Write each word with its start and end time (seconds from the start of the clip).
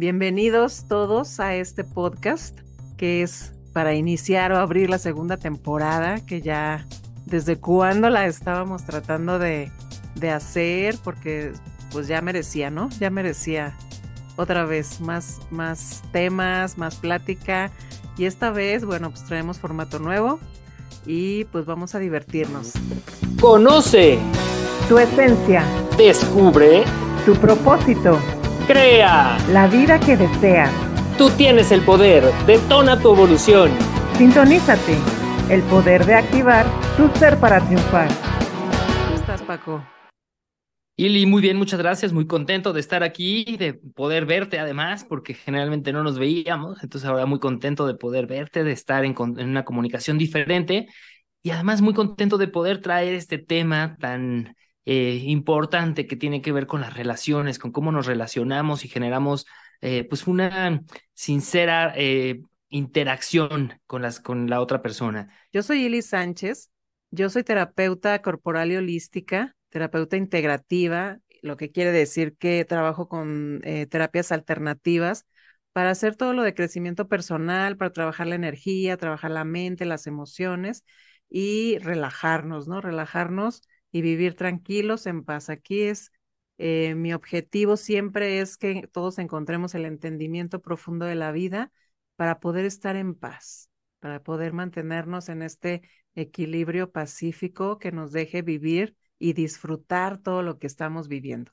Bienvenidos 0.00 0.86
todos 0.88 1.40
a 1.40 1.56
este 1.56 1.84
podcast 1.84 2.58
que 2.96 3.20
es 3.20 3.52
para 3.74 3.92
iniciar 3.92 4.50
o 4.50 4.56
abrir 4.56 4.88
la 4.88 4.96
segunda 4.96 5.36
temporada 5.36 6.24
que 6.24 6.40
ya 6.40 6.86
desde 7.26 7.58
cuándo 7.60 8.08
la 8.08 8.24
estábamos 8.24 8.86
tratando 8.86 9.38
de, 9.38 9.70
de 10.14 10.30
hacer 10.30 10.96
porque 11.04 11.52
pues 11.92 12.08
ya 12.08 12.22
merecía, 12.22 12.70
¿no? 12.70 12.88
Ya 12.98 13.10
merecía 13.10 13.76
otra 14.36 14.64
vez 14.64 15.02
más, 15.02 15.38
más 15.50 16.02
temas, 16.12 16.78
más 16.78 16.96
plática 16.96 17.70
y 18.16 18.24
esta 18.24 18.50
vez, 18.50 18.86
bueno, 18.86 19.10
pues 19.10 19.26
traemos 19.26 19.58
formato 19.58 19.98
nuevo 19.98 20.40
y 21.04 21.44
pues 21.44 21.66
vamos 21.66 21.94
a 21.94 21.98
divertirnos. 21.98 22.72
Conoce 23.38 24.18
Tu 24.88 24.96
esencia, 24.96 25.62
Descubre, 25.98 26.84
tu 27.26 27.34
propósito, 27.34 28.18
crea. 28.72 29.36
la 29.48 29.66
vida 29.66 29.98
que 29.98 30.16
deseas. 30.16 30.70
Tú 31.18 31.28
tienes 31.30 31.72
el 31.72 31.80
poder. 31.82 32.22
Detona 32.46 32.98
tu 33.00 33.12
evolución. 33.12 33.70
Sintonízate, 34.16 34.96
el 35.50 35.62
poder 35.62 36.06
de 36.06 36.14
activar 36.14 36.66
tu 36.96 37.08
ser 37.18 37.36
para 37.38 37.60
triunfar. 37.66 38.08
¿Cómo 38.08 39.16
estás, 39.16 39.42
Paco? 39.42 39.84
Ili, 40.96 41.26
muy 41.26 41.42
bien, 41.42 41.56
muchas 41.56 41.80
gracias. 41.80 42.12
Muy 42.12 42.26
contento 42.26 42.72
de 42.72 42.80
estar 42.80 43.02
aquí 43.02 43.56
de 43.58 43.74
poder 43.74 44.24
verte 44.26 44.58
además, 44.60 45.04
porque 45.04 45.34
generalmente 45.34 45.92
no 45.92 46.04
nos 46.04 46.18
veíamos. 46.18 46.82
Entonces 46.82 47.08
ahora 47.08 47.26
muy 47.26 47.40
contento 47.40 47.86
de 47.88 47.94
poder 47.94 48.26
verte, 48.26 48.62
de 48.62 48.72
estar 48.72 49.04
en, 49.04 49.14
con- 49.14 49.40
en 49.40 49.48
una 49.48 49.64
comunicación 49.64 50.16
diferente 50.16 50.86
y 51.42 51.50
además 51.50 51.80
muy 51.80 51.94
contento 51.94 52.38
de 52.38 52.48
poder 52.48 52.80
traer 52.80 53.14
este 53.14 53.38
tema 53.38 53.96
tan 53.98 54.54
eh, 54.84 55.20
importante 55.24 56.06
que 56.06 56.16
tiene 56.16 56.40
que 56.40 56.52
ver 56.52 56.66
con 56.66 56.80
las 56.80 56.94
relaciones, 56.94 57.58
con 57.58 57.70
cómo 57.70 57.92
nos 57.92 58.06
relacionamos 58.06 58.84
y 58.84 58.88
generamos 58.88 59.46
eh, 59.82 60.04
pues 60.04 60.26
una 60.26 60.82
sincera 61.12 61.92
eh, 61.96 62.42
interacción 62.68 63.78
con 63.86 64.02
las, 64.02 64.20
con 64.20 64.48
la 64.48 64.60
otra 64.60 64.80
persona. 64.80 65.28
Yo 65.52 65.62
soy 65.62 65.84
Ili 65.84 66.02
Sánchez, 66.02 66.70
yo 67.10 67.28
soy 67.28 67.44
terapeuta 67.44 68.22
corporal 68.22 68.72
y 68.72 68.76
holística, 68.76 69.54
terapeuta 69.68 70.16
integrativa, 70.16 71.18
lo 71.42 71.56
que 71.56 71.70
quiere 71.70 71.92
decir 71.92 72.36
que 72.36 72.64
trabajo 72.64 73.08
con 73.08 73.62
terapias 73.88 74.30
alternativas 74.30 75.26
para 75.72 75.90
hacer 75.90 76.16
todo 76.16 76.32
lo 76.32 76.42
de 76.42 76.54
crecimiento 76.54 77.08
personal, 77.08 77.76
para 77.76 77.92
trabajar 77.92 78.26
la 78.26 78.34
energía, 78.34 78.96
trabajar 78.96 79.30
la 79.30 79.44
mente, 79.44 79.84
las 79.84 80.06
emociones 80.06 80.84
y 81.28 81.78
relajarnos, 81.78 82.68
¿no? 82.68 82.80
Relajarnos 82.80 83.62
y 83.92 84.02
vivir 84.02 84.34
tranquilos, 84.34 85.06
en 85.06 85.24
paz. 85.24 85.50
Aquí 85.50 85.82
es, 85.82 86.12
eh, 86.58 86.94
mi 86.94 87.12
objetivo 87.12 87.76
siempre 87.76 88.40
es 88.40 88.56
que 88.56 88.88
todos 88.92 89.18
encontremos 89.18 89.74
el 89.74 89.84
entendimiento 89.84 90.60
profundo 90.60 91.06
de 91.06 91.14
la 91.14 91.32
vida 91.32 91.72
para 92.16 92.40
poder 92.40 92.64
estar 92.64 92.96
en 92.96 93.14
paz, 93.14 93.70
para 93.98 94.22
poder 94.22 94.52
mantenernos 94.52 95.28
en 95.28 95.42
este 95.42 95.82
equilibrio 96.14 96.90
pacífico 96.92 97.78
que 97.78 97.92
nos 97.92 98.12
deje 98.12 98.42
vivir 98.42 98.96
y 99.18 99.32
disfrutar 99.32 100.22
todo 100.22 100.42
lo 100.42 100.58
que 100.58 100.66
estamos 100.66 101.08
viviendo. 101.08 101.52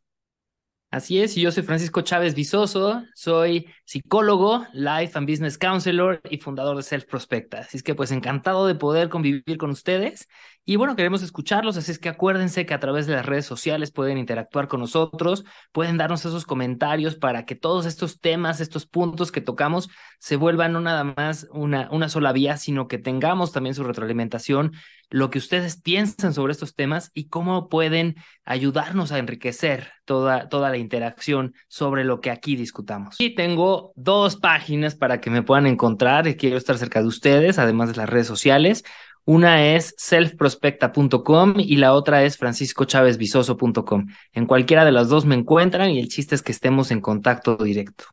Así 0.89 1.19
es, 1.19 1.35
y 1.35 1.41
yo 1.41 1.51
soy 1.51 1.63
Francisco 1.63 2.01
Chávez 2.01 2.33
Vizoso, 2.33 3.03
soy 3.13 3.67
psicólogo, 3.83 4.65
Life 4.71 5.17
and 5.17 5.29
Business 5.29 5.57
Counselor 5.57 6.21
y 6.29 6.37
fundador 6.37 6.77
de 6.77 6.83
Self 6.83 7.05
Prospecta. 7.05 7.59
Así 7.59 7.75
es 7.75 7.83
que 7.83 7.93
pues 7.93 8.11
encantado 8.11 8.65
de 8.67 8.75
poder 8.75 9.09
convivir 9.09 9.57
con 9.57 9.69
ustedes 9.69 10.29
y 10.69 10.75
bueno, 10.75 10.97
queremos 10.97 11.23
escucharlos, 11.23 11.77
así 11.77 11.91
es 11.93 11.97
que 11.97 12.09
acuérdense 12.09 12.65
que 12.65 12.73
a 12.73 12.79
través 12.81 13.07
de 13.07 13.13
las 13.13 13.25
redes 13.25 13.45
sociales 13.45 13.91
pueden 13.93 14.17
interactuar 14.17 14.67
con 14.67 14.81
nosotros, 14.81 15.45
pueden 15.71 15.95
darnos 15.95 16.25
esos 16.25 16.45
comentarios 16.45 17.15
para 17.15 17.45
que 17.45 17.55
todos 17.55 17.85
estos 17.85 18.19
temas, 18.19 18.59
estos 18.59 18.85
puntos 18.85 19.31
que 19.31 19.39
tocamos 19.39 19.87
se 20.19 20.35
vuelvan 20.35 20.73
no 20.73 20.81
nada 20.81 21.05
más 21.05 21.47
una, 21.53 21.89
una 21.91 22.09
sola 22.09 22.33
vía, 22.33 22.57
sino 22.57 22.89
que 22.89 22.97
tengamos 22.97 23.53
también 23.53 23.75
su 23.75 23.85
retroalimentación, 23.85 24.73
lo 25.09 25.29
que 25.29 25.39
ustedes 25.39 25.81
piensan 25.81 26.33
sobre 26.33 26.51
estos 26.51 26.75
temas 26.75 27.11
y 27.13 27.27
cómo 27.27 27.69
pueden 27.69 28.15
ayudarnos 28.43 29.11
a 29.11 29.19
enriquecer 29.19 29.91
toda, 30.05 30.49
toda 30.49 30.69
la 30.69 30.77
interacción 30.77 31.53
sobre 31.67 32.03
lo 32.03 32.19
que 32.19 32.31
aquí 32.31 32.55
discutamos. 32.55 33.15
Y 33.19 33.35
tengo 33.35 33.93
dos 33.95 34.35
páginas 34.35 34.95
para 34.95 35.21
que 35.21 35.29
me 35.29 35.43
puedan 35.43 35.67
encontrar 35.67 36.27
y 36.27 36.35
quiero 36.35 36.57
estar 36.57 36.77
cerca 36.77 37.01
de 37.01 37.07
ustedes, 37.07 37.59
además 37.59 37.89
de 37.89 37.97
las 37.97 38.09
redes 38.09 38.27
sociales. 38.27 38.83
Una 39.23 39.75
es 39.75 39.93
selfprospecta.com 39.97 41.55
y 41.57 41.75
la 41.75 41.93
otra 41.93 42.23
es 42.23 42.37
franciscochavezvisoso.com. 42.37 44.07
En 44.31 44.45
cualquiera 44.45 44.85
de 44.85 44.93
las 44.93 45.09
dos 45.09 45.25
me 45.25 45.35
encuentran 45.35 45.89
y 45.91 45.99
el 45.99 46.07
chiste 46.07 46.33
es 46.33 46.41
que 46.41 46.53
estemos 46.53 46.91
en 46.91 47.01
contacto 47.01 47.57
directo. 47.57 48.05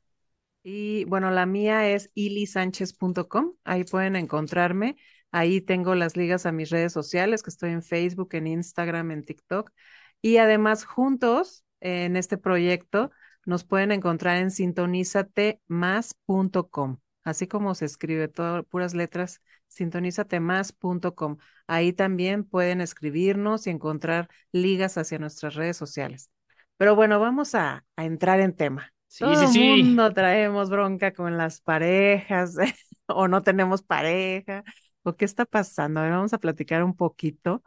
Y 0.65 1.05
bueno, 1.05 1.31
la 1.31 1.47
mía 1.47 1.89
es 1.91 2.11
ilisánchez.com, 2.15 3.53
ahí 3.65 3.85
pueden 3.85 4.17
encontrarme. 4.17 4.97
Ahí 5.37 5.61
tengo 5.61 5.97
las 5.97 6.17
ligas 6.17 6.47
a 6.47 6.53
mis 6.53 6.71
redes 6.71 6.93
sociales, 6.93 7.43
que 7.43 7.51
estoy 7.51 7.73
en 7.73 7.83
Facebook, 7.83 8.37
en 8.37 8.47
Instagram, 8.47 9.11
en 9.11 9.25
TikTok. 9.25 9.69
Y 10.23 10.37
además, 10.37 10.85
juntos 10.85 11.65
en 11.81 12.15
este 12.15 12.39
proyecto, 12.39 13.11
nos 13.45 13.65
pueden 13.65 13.91
encontrar 13.91 14.37
en 14.37 14.53
sintonízatemás.com, 14.53 16.99
así 17.25 17.49
como 17.49 17.75
se 17.75 17.85
escribe, 17.85 18.29
todo, 18.29 18.63
puras 18.63 18.95
letras, 18.95 19.43
sintonízatemás.com. 19.67 21.39
Ahí 21.67 21.93
también 21.93 22.45
pueden 22.45 22.81
escribirnos 22.81 23.67
y 23.67 23.71
encontrar 23.71 24.29
ligas 24.53 24.97
hacia 24.99 25.19
nuestras 25.19 25.57
redes 25.57 25.77
sociales. 25.77 26.31
Pero 26.77 26.95
bueno, 26.95 27.19
vamos 27.19 27.57
a, 27.57 27.85
a 27.97 28.05
entrar 28.05 28.39
en 28.39 28.55
tema. 28.55 28.93
Sí, 29.09 29.25
Todo 29.25 29.49
sí. 29.49 29.83
mundo 29.83 30.15
traemos 30.15 30.71
bronca 30.71 31.13
con 31.13 31.37
las 31.37 31.61
parejas 31.61 32.55
o 33.07 33.27
no 33.27 33.43
tenemos 33.43 33.83
pareja 33.83 34.63
o 35.05 35.17
qué 35.17 35.25
está 35.25 35.45
pasando. 35.45 36.01
A 36.01 36.05
ver, 36.05 36.13
vamos 36.13 36.33
a 36.33 36.39
platicar 36.39 36.85
un 36.85 36.97
poquito 36.97 37.63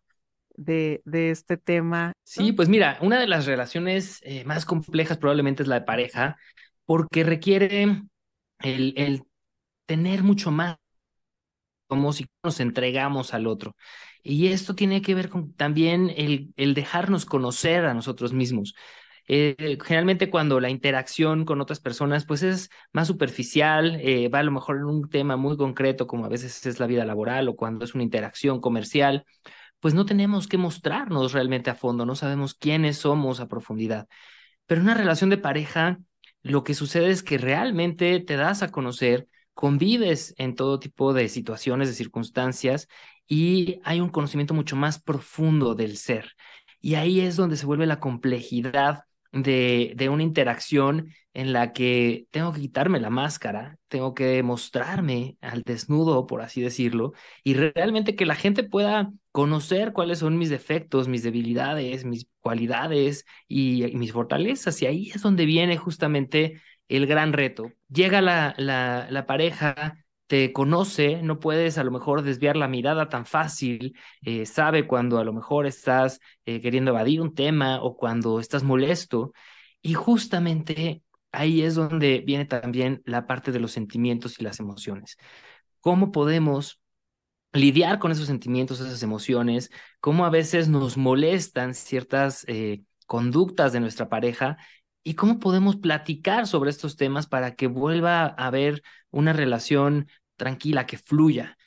de, 0.55 1.01
de 1.05 1.31
este 1.31 1.57
tema. 1.57 2.13
Sí, 2.23 2.51
pues 2.51 2.67
mira, 2.69 2.97
una 3.01 3.19
de 3.19 3.27
las 3.27 3.45
relaciones 3.45 4.19
eh, 4.23 4.43
más 4.45 4.65
complejas 4.65 5.17
probablemente 5.17 5.63
es 5.63 5.69
la 5.69 5.75
de 5.79 5.85
pareja, 5.85 6.37
porque 6.85 7.23
requiere 7.23 7.83
el, 8.59 8.93
el 8.97 9.23
tener 9.85 10.23
mucho 10.23 10.51
más 10.51 10.77
como 11.87 12.11
si 12.13 12.25
nos 12.43 12.59
entregamos 12.59 13.33
al 13.33 13.47
otro. 13.47 13.75
Y 14.23 14.47
esto 14.47 14.75
tiene 14.75 15.01
que 15.01 15.15
ver 15.15 15.29
con 15.29 15.53
también 15.53 16.11
el, 16.15 16.53
el 16.57 16.73
dejarnos 16.73 17.25
conocer 17.25 17.85
a 17.85 17.93
nosotros 17.93 18.33
mismos. 18.33 18.73
Eh, 19.29 19.77
generalmente 19.83 20.29
cuando 20.29 20.59
la 20.61 20.69
interacción 20.69 21.43
con 21.43 21.59
otras 21.59 21.81
personas 21.81 22.25
pues 22.25 22.43
es 22.43 22.69
más 22.93 23.07
superficial, 23.07 23.99
eh, 24.01 24.29
va 24.29 24.39
a 24.39 24.43
lo 24.43 24.51
mejor 24.51 24.77
en 24.77 24.85
un 24.85 25.09
tema 25.09 25.35
muy 25.35 25.57
concreto 25.57 26.07
como 26.07 26.25
a 26.25 26.29
veces 26.29 26.65
es 26.65 26.79
la 26.79 26.87
vida 26.87 27.03
laboral 27.05 27.49
o 27.49 27.55
cuando 27.57 27.83
es 27.83 27.93
una 27.93 28.03
interacción 28.03 28.61
comercial, 28.61 29.25
pues 29.79 29.93
no 29.93 30.05
tenemos 30.05 30.47
que 30.47 30.57
mostrarnos 30.57 31.33
realmente 31.33 31.69
a 31.69 31.75
fondo, 31.75 32.05
no 32.05 32.15
sabemos 32.15 32.53
quiénes 32.53 32.97
somos 32.97 33.39
a 33.39 33.47
profundidad. 33.47 34.07
Pero 34.65 34.81
en 34.81 34.87
una 34.87 34.95
relación 34.95 35.29
de 35.29 35.37
pareja, 35.37 35.99
lo 36.41 36.63
que 36.63 36.73
sucede 36.73 37.09
es 37.09 37.23
que 37.23 37.37
realmente 37.37 38.19
te 38.21 38.37
das 38.37 38.63
a 38.63 38.71
conocer, 38.71 39.27
convives 39.53 40.33
en 40.37 40.55
todo 40.55 40.79
tipo 40.79 41.13
de 41.13 41.29
situaciones, 41.29 41.89
de 41.89 41.95
circunstancias, 41.95 42.87
y 43.27 43.79
hay 43.83 43.99
un 44.01 44.09
conocimiento 44.09 44.53
mucho 44.53 44.75
más 44.75 45.01
profundo 45.01 45.75
del 45.75 45.97
ser. 45.97 46.33
Y 46.79 46.95
ahí 46.95 47.19
es 47.21 47.35
donde 47.35 47.57
se 47.57 47.65
vuelve 47.65 47.85
la 47.85 47.99
complejidad 47.99 49.06
de, 49.31 49.93
de 49.95 50.09
una 50.09 50.23
interacción 50.23 51.09
en 51.33 51.53
la 51.53 51.71
que 51.71 52.25
tengo 52.31 52.51
que 52.51 52.61
quitarme 52.61 52.99
la 52.99 53.11
máscara, 53.11 53.77
tengo 53.89 54.15
que 54.15 54.41
mostrarme 54.41 55.37
al 55.39 55.61
desnudo, 55.61 56.25
por 56.25 56.41
así 56.41 56.61
decirlo, 56.61 57.13
y 57.43 57.53
realmente 57.53 58.15
que 58.15 58.25
la 58.25 58.33
gente 58.33 58.63
pueda 58.63 59.11
conocer 59.31 59.93
cuáles 59.93 60.17
son 60.17 60.39
mis 60.39 60.49
defectos, 60.49 61.07
mis 61.07 61.21
debilidades, 61.21 62.05
mis 62.05 62.27
cualidades 62.39 63.25
y, 63.47 63.83
mis 63.93 64.13
fortalezas. 64.13 64.81
Y 64.81 64.87
ahí 64.87 65.11
es 65.13 65.21
donde 65.21 65.45
viene 65.45 65.77
justamente 65.77 66.59
el 66.87 67.05
gran 67.05 67.33
reto. 67.33 67.71
Llega 67.87 68.21
la, 68.21 68.55
la 68.57 69.25
pareja, 69.27 70.06
te 70.27 70.53
conoce, 70.53 71.21
no 71.21 71.39
puedes 71.39 71.77
a 71.77 71.83
lo 71.83 71.91
mejor 71.91 72.21
desviar 72.21 72.57
la 72.57 72.67
mirada 72.67 73.09
tan 73.09 73.25
fácil, 73.25 73.97
eh, 74.21 74.45
sabe 74.45 74.87
cuando 74.87 75.19
a 75.19 75.23
lo 75.23 75.33
mejor 75.33 75.65
estás 75.65 76.19
eh, 76.45 76.61
queriendo 76.61 76.91
evadir 76.91 77.21
un 77.21 77.33
tema 77.33 77.81
o 77.81 77.97
cuando 77.97 78.39
estás 78.39 78.63
molesto. 78.63 79.33
Y 79.81 79.93
justamente 79.93 81.03
ahí 81.31 81.61
es 81.61 81.75
donde 81.75 82.19
viene 82.19 82.45
también 82.45 83.01
la 83.05 83.25
parte 83.27 83.51
de 83.51 83.59
los 83.59 83.71
sentimientos 83.71 84.39
y 84.39 84.43
las 84.43 84.59
emociones. 84.59 85.17
¿Cómo 85.79 86.11
podemos 86.11 86.81
lidiar 87.53 87.99
con 87.99 88.11
esos 88.11 88.27
sentimientos, 88.27 88.79
esas 88.79 89.03
emociones? 89.03 89.71
¿Cómo 89.99 90.25
a 90.25 90.29
veces 90.29 90.67
nos 90.67 90.97
molestan 90.97 91.73
ciertas 91.73 92.45
eh, 92.47 92.81
conductas 93.05 93.73
de 93.73 93.79
nuestra 93.79 94.09
pareja? 94.09 94.57
¿Y 95.07 95.13
cómo 95.13 95.39
podemos 95.39 95.77
platicar 95.77 96.47
sobre 96.47 96.69
estos 96.69 96.97
temas 96.97 97.27
para 97.27 97.55
que 97.55 97.67
vuelva 97.67 98.23
a 98.25 98.47
haber 98.47 98.83
una 99.09 99.31
relación 99.31 100.09
tranquila, 100.35 100.85
que 100.85 100.97
fluya? 100.97 101.57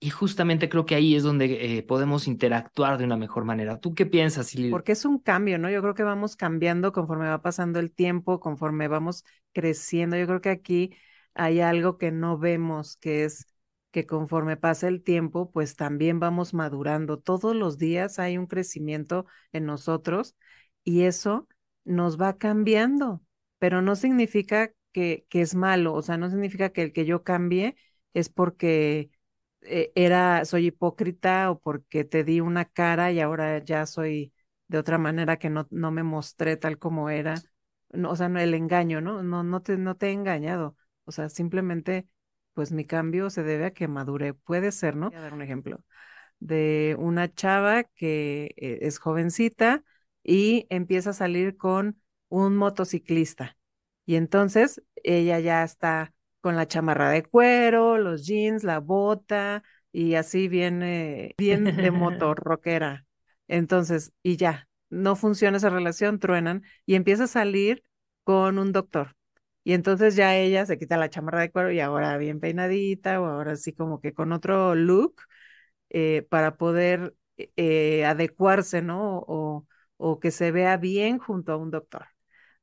y 0.00 0.10
justamente 0.10 0.68
creo 0.68 0.86
que 0.86 0.94
ahí 0.94 1.16
es 1.16 1.24
donde 1.24 1.78
eh, 1.78 1.82
podemos 1.82 2.28
interactuar 2.28 2.98
de 2.98 3.04
una 3.04 3.16
mejor 3.16 3.44
manera. 3.44 3.80
¿Tú 3.80 3.94
qué 3.94 4.06
piensas? 4.06 4.54
Porque 4.70 4.92
es 4.92 5.04
un 5.04 5.18
cambio, 5.18 5.58
¿no? 5.58 5.70
Yo 5.70 5.82
creo 5.82 5.94
que 5.94 6.04
vamos 6.04 6.36
cambiando 6.36 6.92
conforme 6.92 7.28
va 7.28 7.42
pasando 7.42 7.80
el 7.80 7.92
tiempo, 7.92 8.38
conforme 8.38 8.86
vamos 8.86 9.24
creciendo. 9.52 10.16
Yo 10.16 10.26
creo 10.26 10.40
que 10.40 10.50
aquí 10.50 10.94
hay 11.34 11.60
algo 11.60 11.98
que 11.98 12.12
no 12.12 12.38
vemos, 12.38 12.96
que 12.96 13.24
es 13.24 13.46
que 13.90 14.06
conforme 14.06 14.56
pasa 14.56 14.86
el 14.86 15.02
tiempo, 15.02 15.50
pues 15.50 15.74
también 15.74 16.20
vamos 16.20 16.54
madurando. 16.54 17.18
Todos 17.18 17.56
los 17.56 17.76
días 17.76 18.20
hay 18.20 18.38
un 18.38 18.46
crecimiento 18.46 19.26
en 19.52 19.66
nosotros 19.66 20.36
y 20.84 21.02
eso 21.02 21.48
nos 21.88 22.20
va 22.20 22.38
cambiando, 22.38 23.22
pero 23.58 23.82
no 23.82 23.96
significa 23.96 24.72
que, 24.92 25.26
que 25.28 25.40
es 25.42 25.54
malo, 25.54 25.94
o 25.94 26.02
sea, 26.02 26.16
no 26.18 26.30
significa 26.30 26.70
que 26.70 26.82
el 26.82 26.92
que 26.92 27.06
yo 27.06 27.22
cambie 27.24 27.76
es 28.14 28.28
porque 28.28 29.10
eh, 29.62 29.92
era, 29.94 30.44
soy 30.44 30.66
hipócrita 30.68 31.50
o 31.50 31.60
porque 31.60 32.04
te 32.04 32.24
di 32.24 32.40
una 32.40 32.64
cara 32.66 33.12
y 33.12 33.20
ahora 33.20 33.58
ya 33.64 33.86
soy 33.86 34.32
de 34.68 34.78
otra 34.78 34.98
manera 34.98 35.38
que 35.38 35.50
no, 35.50 35.66
no 35.70 35.90
me 35.90 36.02
mostré 36.02 36.56
tal 36.56 36.78
como 36.78 37.10
era. 37.10 37.34
O 38.04 38.16
sea, 38.16 38.28
no 38.28 38.38
el 38.38 38.54
engaño, 38.54 39.00
¿no? 39.00 39.22
No, 39.22 39.42
no 39.42 39.62
te, 39.62 39.76
no 39.78 39.96
te 39.96 40.08
he 40.08 40.12
engañado. 40.12 40.76
O 41.04 41.12
sea, 41.12 41.28
simplemente, 41.30 42.06
pues 42.52 42.70
mi 42.72 42.84
cambio 42.84 43.30
se 43.30 43.42
debe 43.42 43.66
a 43.66 43.70
que 43.72 43.88
madure. 43.88 44.34
Puede 44.34 44.72
ser, 44.72 44.94
¿no? 44.96 45.08
Voy 45.10 45.18
a 45.18 45.22
dar 45.22 45.34
un 45.34 45.42
ejemplo 45.42 45.82
de 46.40 46.96
una 46.98 47.32
chava 47.34 47.84
que 47.84 48.54
eh, 48.56 48.78
es 48.82 48.98
jovencita 48.98 49.84
y 50.22 50.66
empieza 50.70 51.10
a 51.10 51.12
salir 51.14 51.56
con 51.56 52.00
un 52.28 52.56
motociclista. 52.56 53.56
Y 54.06 54.16
entonces 54.16 54.82
ella 54.96 55.38
ya 55.40 55.64
está 55.64 56.12
con 56.40 56.56
la 56.56 56.68
chamarra 56.68 57.10
de 57.10 57.24
cuero, 57.24 57.98
los 57.98 58.26
jeans, 58.26 58.64
la 58.64 58.80
bota 58.80 59.62
y 59.92 60.14
así 60.14 60.48
viene 60.48 61.34
bien 61.38 61.64
de 61.64 61.90
motor 61.90 62.38
rockera. 62.38 63.06
Entonces, 63.48 64.12
y 64.22 64.36
ya, 64.36 64.68
no 64.90 65.16
funciona 65.16 65.56
esa 65.58 65.70
relación, 65.70 66.18
truenan 66.18 66.62
y 66.86 66.94
empieza 66.94 67.24
a 67.24 67.26
salir 67.28 67.82
con 68.24 68.58
un 68.58 68.72
doctor. 68.72 69.16
Y 69.64 69.74
entonces 69.74 70.16
ya 70.16 70.36
ella 70.36 70.64
se 70.66 70.78
quita 70.78 70.96
la 70.96 71.10
chamarra 71.10 71.40
de 71.42 71.50
cuero 71.50 71.72
y 71.72 71.80
ahora 71.80 72.16
bien 72.16 72.40
peinadita 72.40 73.20
o 73.20 73.26
ahora 73.26 73.52
así 73.52 73.72
como 73.74 74.00
que 74.00 74.14
con 74.14 74.32
otro 74.32 74.74
look 74.74 75.16
eh, 75.90 76.26
para 76.30 76.56
poder 76.56 77.14
eh, 77.56 78.04
adecuarse, 78.04 78.82
¿no? 78.82 79.18
O, 79.26 79.66
o 79.98 80.20
que 80.20 80.30
se 80.32 80.52
vea 80.52 80.78
bien 80.78 81.18
junto 81.18 81.52
a 81.52 81.58
un 81.58 81.70
doctor. 81.70 82.06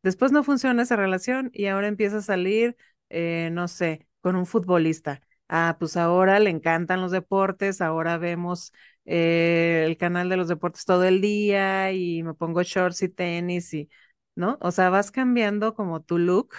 Después 0.03 0.31
no 0.31 0.43
funciona 0.43 0.83
esa 0.83 0.95
relación 0.95 1.49
y 1.53 1.65
ahora 1.67 1.87
empieza 1.87 2.17
a 2.17 2.21
salir 2.21 2.77
eh, 3.09 3.49
no 3.51 3.67
sé, 3.67 4.07
con 4.21 4.35
un 4.35 4.45
futbolista. 4.45 5.21
Ah, 5.47 5.77
pues 5.79 5.95
ahora 5.97 6.39
le 6.39 6.49
encantan 6.49 7.01
los 7.01 7.11
deportes, 7.11 7.81
ahora 7.81 8.17
vemos 8.17 8.73
eh, 9.05 9.83
el 9.85 9.97
canal 9.97 10.27
de 10.29 10.37
los 10.37 10.47
deportes 10.47 10.85
todo 10.85 11.03
el 11.05 11.21
día 11.21 11.91
y 11.91 12.23
me 12.23 12.33
pongo 12.33 12.63
shorts 12.63 13.03
y 13.03 13.09
tenis 13.09 13.73
y, 13.73 13.89
¿no? 14.35 14.57
O 14.61 14.71
sea, 14.71 14.89
vas 14.89 15.11
cambiando 15.11 15.75
como 15.75 16.01
tu 16.01 16.17
look 16.17 16.53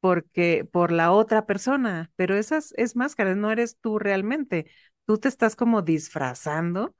porque 0.00 0.64
por 0.70 0.92
la 0.92 1.12
otra 1.12 1.46
persona, 1.46 2.10
pero 2.16 2.36
esas 2.36 2.72
es 2.76 2.96
máscaras, 2.96 3.36
no 3.36 3.50
eres 3.50 3.78
tú 3.80 3.98
realmente. 3.98 4.70
Tú 5.06 5.18
te 5.18 5.28
estás 5.28 5.56
como 5.56 5.82
disfrazando 5.82 6.94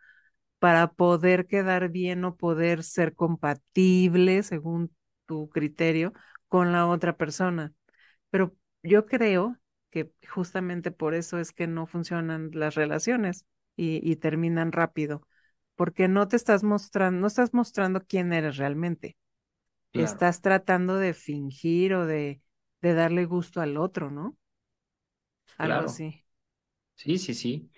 para 0.59 0.93
poder 0.93 1.47
quedar 1.47 1.89
bien 1.91 2.25
o 2.25 2.37
poder 2.37 2.83
ser 2.83 3.15
compatible 3.15 4.43
según 4.43 4.95
tu 5.27 5.49
criterio 5.51 6.13
con 6.49 6.73
la 6.73 6.87
otra 6.87 7.17
persona. 7.17 7.73
Pero 8.31 8.55
yo 8.83 9.07
creo 9.07 9.57
que 9.91 10.11
justamente 10.29 10.91
por 10.91 11.15
eso 11.15 11.39
es 11.39 11.53
que 11.53 11.67
no 11.67 11.87
funcionan 11.87 12.51
las 12.53 12.75
relaciones 12.75 13.47
y, 13.77 14.17
terminan 14.17 14.73
rápido, 14.73 15.23
porque 15.77 16.09
no 16.09 16.27
te 16.27 16.35
estás 16.35 16.65
mostrando, 16.65 17.21
no 17.21 17.27
estás 17.29 17.55
mostrando 17.55 18.03
quién 18.03 18.33
eres 18.33 18.57
realmente. 18.57 19.17
Estás 19.93 20.41
tratando 20.41 20.97
de 20.97 21.15
fingir 21.15 21.95
o 21.95 22.07
de, 22.07 22.41
de 22.83 22.95
darle 22.95 23.25
gusto 23.25 23.61
al 23.61 23.77
otro, 23.77 24.11
¿no? 24.11 24.37
Algo 25.57 25.85
así. 25.85 26.25
Sí, 26.97 27.19
sí, 27.19 27.35
sí. 27.35 27.71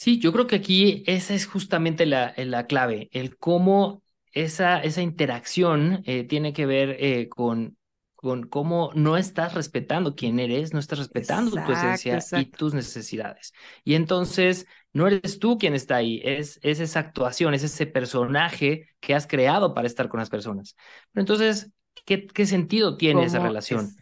Sí, 0.00 0.18
yo 0.18 0.32
creo 0.32 0.46
que 0.46 0.56
aquí 0.56 1.02
esa 1.06 1.34
es 1.34 1.44
justamente 1.44 2.06
la, 2.06 2.32
la 2.38 2.66
clave, 2.66 3.10
el 3.12 3.36
cómo 3.36 4.02
esa, 4.32 4.80
esa 4.80 5.02
interacción 5.02 6.02
eh, 6.06 6.24
tiene 6.24 6.54
que 6.54 6.64
ver 6.64 6.96
eh, 7.00 7.28
con 7.28 7.76
con 8.14 8.46
cómo 8.46 8.92
no 8.94 9.18
estás 9.18 9.52
respetando 9.52 10.14
quién 10.14 10.40
eres, 10.40 10.72
no 10.72 10.78
estás 10.78 11.00
respetando 11.00 11.50
tu 11.50 11.72
esencia 11.72 12.40
y 12.40 12.46
tus 12.46 12.72
necesidades. 12.72 13.52
Y 13.84 13.94
entonces 13.94 14.66
no 14.94 15.06
eres 15.06 15.38
tú 15.38 15.58
quien 15.58 15.74
está 15.74 15.96
ahí, 15.96 16.22
es, 16.24 16.58
es, 16.62 16.80
esa 16.80 17.00
actuación, 17.00 17.52
es 17.52 17.62
ese 17.62 17.86
personaje 17.86 18.88
que 19.00 19.14
has 19.14 19.26
creado 19.26 19.74
para 19.74 19.86
estar 19.86 20.08
con 20.08 20.20
las 20.20 20.30
personas. 20.30 20.76
Pero 21.12 21.22
entonces, 21.22 21.72
¿qué, 22.06 22.26
qué 22.26 22.46
sentido 22.46 22.96
tiene 22.96 23.24
esa 23.24 23.38
relación? 23.38 23.94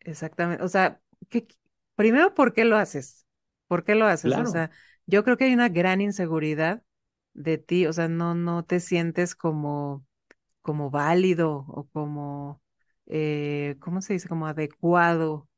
exactamente, 0.00 0.62
o 0.62 0.68
sea, 0.68 1.00
primero, 1.96 2.34
¿por 2.34 2.52
qué 2.52 2.66
lo 2.66 2.76
haces? 2.76 3.26
¿Por 3.68 3.84
qué 3.84 3.94
lo 3.94 4.06
haces? 4.06 4.34
O 4.34 4.46
sea, 4.46 4.70
yo 5.10 5.24
creo 5.24 5.36
que 5.36 5.44
hay 5.44 5.54
una 5.54 5.68
gran 5.68 6.00
inseguridad 6.00 6.82
de 7.34 7.58
ti, 7.58 7.86
o 7.86 7.92
sea, 7.92 8.08
no, 8.08 8.34
no 8.34 8.64
te 8.64 8.80
sientes 8.80 9.34
como, 9.34 10.06
como 10.62 10.90
válido 10.90 11.64
o 11.68 11.88
como 11.92 12.62
eh, 13.12 13.76
¿cómo 13.80 14.02
se 14.02 14.14
dice? 14.14 14.28
Como 14.28 14.46
adecuado 14.46 15.48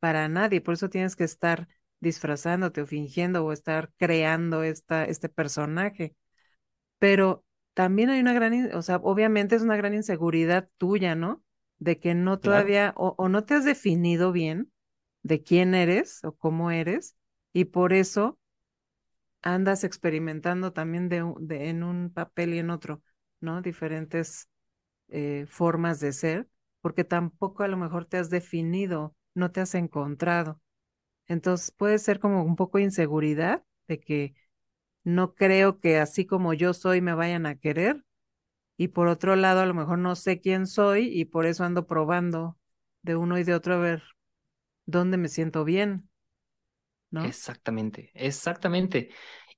para 0.00 0.28
nadie. 0.28 0.60
Por 0.60 0.74
eso 0.74 0.88
tienes 0.88 1.16
que 1.16 1.24
estar 1.24 1.68
disfrazándote 2.00 2.82
o 2.82 2.86
fingiendo 2.86 3.44
o 3.44 3.52
estar 3.52 3.92
creando 3.98 4.62
esta, 4.62 5.04
este 5.04 5.28
personaje. 5.28 6.14
Pero 6.98 7.44
también 7.74 8.10
hay 8.10 8.20
una 8.20 8.32
gran, 8.32 8.74
o 8.74 8.82
sea, 8.82 8.96
obviamente 8.98 9.56
es 9.56 9.62
una 9.62 9.76
gran 9.76 9.94
inseguridad 9.94 10.68
tuya, 10.78 11.16
¿no? 11.16 11.42
De 11.78 11.98
que 11.98 12.14
no 12.14 12.38
todavía, 12.38 12.94
o, 12.96 13.28
no 13.28 13.44
te 13.44 13.54
has 13.54 13.64
definido 13.64 14.30
bien 14.30 14.70
de 15.22 15.42
quién 15.42 15.74
eres 15.74 16.22
o 16.24 16.36
cómo 16.36 16.70
eres, 16.70 17.16
y 17.52 17.66
por 17.66 17.92
eso 17.92 18.38
andas 19.44 19.84
experimentando 19.84 20.72
también 20.74 21.08
de, 21.10 21.18
en 21.70 21.84
un 21.84 22.10
papel 22.12 22.54
y 22.54 22.60
en 22.60 22.70
otro, 22.70 23.02
¿no? 23.40 23.62
Diferentes 23.62 24.48
eh, 25.08 25.46
formas 25.48 26.00
de 26.00 26.12
ser 26.12 26.48
porque 26.82 27.04
tampoco 27.04 27.62
a 27.64 27.68
lo 27.68 27.76
mejor 27.78 28.06
te 28.06 28.18
has 28.18 28.30
definido, 28.30 29.16
no 29.34 29.52
te 29.52 29.60
has 29.62 29.74
encontrado. 29.74 30.60
Entonces 31.26 31.70
puede 31.72 31.98
ser 31.98 32.20
como 32.20 32.44
un 32.44 32.56
poco 32.56 32.78
inseguridad 32.78 33.64
de 33.88 34.00
que 34.00 34.34
no 35.04 35.34
creo 35.34 35.80
que 35.80 35.98
así 35.98 36.26
como 36.26 36.54
yo 36.54 36.74
soy 36.74 37.00
me 37.02 37.14
vayan 37.14 37.46
a 37.46 37.56
querer. 37.56 38.04
Y 38.76 38.88
por 38.88 39.08
otro 39.08 39.36
lado, 39.36 39.60
a 39.60 39.66
lo 39.66 39.74
mejor 39.74 39.98
no 39.98 40.16
sé 40.16 40.40
quién 40.40 40.66
soy 40.66 41.08
y 41.08 41.26
por 41.26 41.46
eso 41.46 41.64
ando 41.64 41.86
probando 41.86 42.58
de 43.02 43.16
uno 43.16 43.38
y 43.38 43.44
de 43.44 43.54
otro 43.54 43.74
a 43.74 43.78
ver 43.78 44.02
dónde 44.86 45.16
me 45.18 45.28
siento 45.28 45.64
bien. 45.64 46.08
¿No? 47.14 47.24
Exactamente, 47.24 48.10
exactamente. 48.14 49.10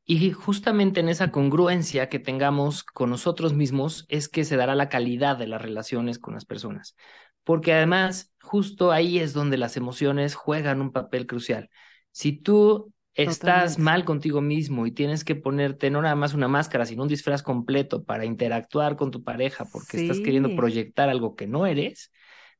Y 0.05 0.31
justamente 0.31 1.01
en 1.01 1.09
esa 1.09 1.33
congruencia 1.33 2.09
que 2.09 2.21
tengamos 2.21 2.85
con 2.85 3.11
nosotros 3.11 3.55
mismos 3.55 4.07
es 4.09 4.29
que 4.29 4.45
se 4.45 4.57
dará 4.57 4.75
la 4.77 4.89
calidad 4.89 5.37
de 5.37 5.49
las 5.49 5.61
relaciones 5.61 6.19
con 6.21 6.35
las 6.35 6.45
personas. 6.45 6.95
Porque 7.43 7.73
además, 7.73 8.33
justo 8.41 8.93
ahí 8.93 9.19
es 9.19 9.33
donde 9.33 9.57
las 9.57 9.77
emociones 9.77 10.35
juegan 10.35 10.81
un 10.81 10.93
papel 10.93 11.27
crucial. 11.27 11.71
Si 12.13 12.33
tú 12.33 12.93
estás 13.15 13.79
mal 13.79 14.05
contigo 14.05 14.41
mismo 14.41 14.87
y 14.87 14.93
tienes 14.93 15.25
que 15.25 15.35
ponerte 15.35 15.91
no 15.91 16.03
nada 16.03 16.15
más 16.15 16.35
una 16.35 16.49
máscara, 16.49 16.87
sino 16.87 17.03
un 17.03 17.09
disfraz 17.09 17.43
completo 17.43 18.05
para 18.05 18.25
interactuar 18.25 18.97
con 18.97 19.11
tu 19.11 19.25
pareja 19.25 19.65
porque 19.73 19.97
estás 19.97 20.21
queriendo 20.21 20.55
proyectar 20.55 21.09
algo 21.09 21.35
que 21.35 21.47
no 21.47 21.67
eres, 21.67 22.13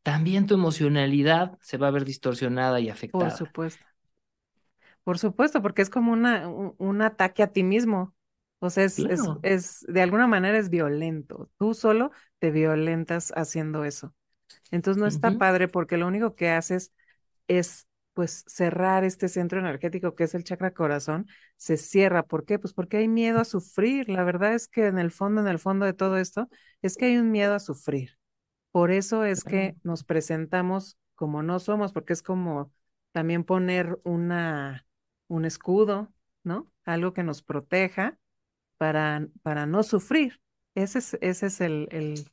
también 0.03 0.47
tu 0.47 0.55
emocionalidad 0.55 1.59
se 1.61 1.79
va 1.79 1.89
a 1.89 1.91
ver 1.91 2.05
distorsionada 2.05 2.81
y 2.81 2.89
afectada. 2.89 3.29
Por 3.29 3.39
supuesto. 3.39 3.85
Por 5.07 5.21
supuesto, 5.21 5.63
porque 5.63 5.83
es 5.83 5.89
como 5.89 6.11
una, 6.11 6.49
un, 6.49 7.01
ataque 7.01 7.45
a 7.45 7.53
ti 7.53 7.63
mismo. 7.63 8.13
O 8.59 8.71
sea, 8.71 8.83
es, 8.83 8.99
es, 9.43 9.87
de 9.87 10.03
alguna 10.03 10.27
manera 10.27 10.59
es 10.59 10.69
violento. 10.69 11.49
Tú 11.59 11.75
solo 11.75 12.11
te 12.41 12.51
violentas 12.51 13.33
haciendo 13.37 13.85
eso. 13.85 14.13
Entonces 14.73 15.01
no 15.01 15.07
está 15.07 15.39
padre 15.39 15.69
porque 15.69 15.97
lo 15.97 16.09
único 16.09 16.35
que 16.35 16.51
haces 16.51 16.93
es 17.47 17.87
pues 18.15 18.43
cerrar 18.49 19.05
este 19.05 19.29
centro 19.29 19.61
energético 19.61 20.17
que 20.17 20.25
es 20.25 20.35
el 20.35 20.43
chakra 20.43 20.75
corazón, 20.75 21.29
se 21.57 21.77
cierra. 21.77 22.25
¿Por 22.25 22.45
qué? 22.45 22.59
Pues 22.59 22.75
porque 22.75 22.97
hay 22.97 23.07
miedo 23.07 23.39
a 23.39 23.45
sufrir. 23.45 24.09
La 24.09 24.25
verdad 24.25 24.55
es 24.55 24.67
que 24.67 24.87
en 24.87 24.99
el 24.99 25.13
fondo, 25.13 25.41
en 25.41 25.47
el 25.47 25.61
fondo 25.61 25.87
de 25.87 25.93
todo 25.93 26.17
esto, 26.17 26.49
es 26.83 26.97
que 26.97 27.05
hay 27.05 27.17
un 27.17 27.31
miedo 27.31 27.55
a 27.55 27.61
sufrir. 27.61 28.19
Por 28.73 28.91
eso 28.91 29.25
es 29.25 29.45
que 29.45 29.77
nos 29.85 30.03
presentamos 30.03 30.99
como 31.15 31.45
no 31.45 31.61
somos, 31.61 31.93
porque 31.93 32.13
es 32.13 32.23
como 32.23 32.73
también 33.13 33.45
poner 33.45 34.01
una, 34.03 34.86
un 35.29 35.45
escudo, 35.45 36.13
¿no? 36.43 36.71
Algo 36.85 37.13
que 37.13 37.23
nos 37.23 37.43
proteja 37.43 38.19
para, 38.79 39.27
para 39.43 39.67
no 39.67 39.83
sufrir. 39.83 40.41
Ese 40.75 40.99
es, 40.99 41.19
ese 41.21 41.47
es 41.47 41.61
el, 41.61 41.89
el, 41.91 42.25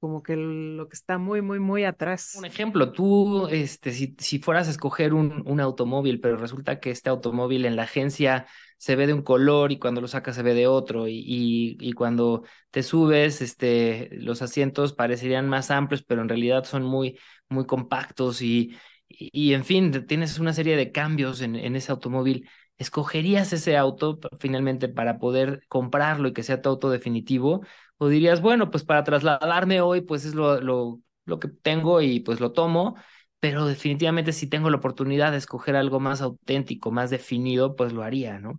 como 0.00 0.22
que 0.22 0.36
lo 0.36 0.88
que 0.88 0.94
está 0.94 1.18
muy, 1.18 1.42
muy, 1.42 1.60
muy 1.60 1.84
atrás. 1.84 2.34
Un 2.36 2.44
ejemplo, 2.44 2.92
tú, 2.92 3.46
este, 3.48 3.92
si, 3.92 4.14
si 4.18 4.38
fueras 4.38 4.68
a 4.68 4.70
escoger 4.70 5.14
un, 5.14 5.42
un 5.46 5.60
automóvil, 5.60 6.20
pero 6.20 6.36
resulta 6.36 6.80
que 6.80 6.90
este 6.90 7.10
automóvil 7.10 7.64
en 7.66 7.76
la 7.76 7.84
agencia 7.84 8.46
se 8.76 8.96
ve 8.96 9.06
de 9.06 9.14
un 9.14 9.22
color 9.22 9.72
y 9.72 9.78
cuando 9.78 10.00
lo 10.00 10.08
sacas 10.08 10.36
se 10.36 10.42
ve 10.42 10.54
de 10.54 10.66
otro 10.66 11.08
y, 11.08 11.18
y, 11.18 11.76
y, 11.80 11.92
cuando 11.92 12.44
te 12.70 12.82
subes, 12.82 13.40
este, 13.40 14.10
los 14.12 14.42
asientos 14.42 14.92
parecerían 14.92 15.48
más 15.48 15.70
amplios, 15.70 16.02
pero 16.02 16.22
en 16.22 16.28
realidad 16.28 16.64
son 16.64 16.82
muy, 16.82 17.18
muy 17.48 17.66
compactos 17.66 18.42
y, 18.42 18.76
y, 19.18 19.54
en 19.54 19.64
fin, 19.64 20.06
tienes 20.06 20.38
una 20.38 20.52
serie 20.52 20.76
de 20.76 20.92
cambios 20.92 21.40
en, 21.40 21.56
en 21.56 21.76
ese 21.76 21.92
automóvil. 21.92 22.48
¿Escogerías 22.78 23.52
ese 23.52 23.76
auto 23.76 24.18
finalmente 24.40 24.88
para 24.88 25.18
poder 25.18 25.62
comprarlo 25.68 26.28
y 26.28 26.32
que 26.32 26.42
sea 26.42 26.60
tu 26.62 26.68
auto 26.70 26.90
definitivo? 26.90 27.62
¿O 27.98 28.08
dirías, 28.08 28.40
bueno, 28.40 28.70
pues 28.70 28.84
para 28.84 29.04
trasladarme 29.04 29.80
hoy, 29.80 30.00
pues 30.02 30.24
es 30.24 30.34
lo, 30.34 30.60
lo, 30.60 31.00
lo 31.24 31.38
que 31.38 31.48
tengo 31.48 32.00
y 32.02 32.20
pues 32.20 32.40
lo 32.40 32.52
tomo, 32.52 32.96
pero 33.40 33.66
definitivamente 33.66 34.32
si 34.32 34.48
tengo 34.48 34.70
la 34.70 34.78
oportunidad 34.78 35.30
de 35.32 35.38
escoger 35.38 35.76
algo 35.76 36.00
más 36.00 36.20
auténtico, 36.22 36.90
más 36.90 37.10
definido, 37.10 37.76
pues 37.76 37.92
lo 37.92 38.02
haría, 38.02 38.38
¿no? 38.40 38.58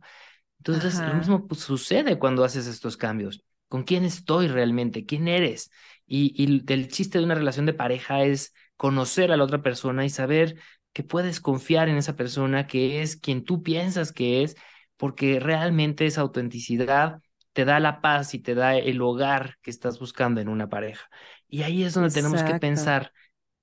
Entonces, 0.60 0.96
Ajá. 0.98 1.06
lo 1.06 1.16
mismo 1.16 1.48
pues, 1.48 1.62
sucede 1.62 2.18
cuando 2.20 2.44
haces 2.44 2.68
estos 2.68 2.98
cambios. 2.98 3.44
¿Con 3.68 3.84
quién 3.84 4.04
estoy 4.06 4.48
realmente? 4.48 5.06
¿Quién 5.06 5.28
eres? 5.28 5.72
Y, 6.08 6.34
y 6.42 6.64
el 6.72 6.88
chiste 6.90 7.18
de 7.20 7.24
una 7.26 7.36
relación 7.36 7.66
de 7.66 7.74
pareja 7.74 8.24
es 8.24 8.54
conocer 8.78 9.32
a 9.32 9.38
la 9.38 9.44
otra 9.44 9.62
persona 9.62 10.06
y 10.06 10.10
saber 10.10 10.58
que 10.94 11.04
puedes 11.04 11.40
confiar 11.42 11.90
en 11.90 11.98
esa 11.98 12.16
persona 12.16 12.68
que 12.68 13.02
es 13.02 13.18
quien 13.18 13.44
tú 13.44 13.64
piensas 13.64 14.12
que 14.12 14.44
es, 14.44 14.56
porque 14.98 15.40
realmente 15.40 16.06
esa 16.06 16.22
autenticidad 16.22 17.22
te 17.54 17.66
da 17.66 17.80
la 17.80 18.02
paz 18.02 18.34
y 18.34 18.40
te 18.40 18.56
da 18.56 18.76
el 18.78 19.02
hogar 19.02 19.58
que 19.62 19.72
estás 19.72 20.00
buscando 20.00 20.42
en 20.42 20.50
una 20.50 20.70
pareja. 20.70 21.10
Y 21.48 21.64
ahí 21.64 21.84
es 21.84 21.94
donde 21.94 22.10
Exacto. 22.10 22.30
tenemos 22.30 22.52
que 22.52 22.60
pensar 22.60 23.12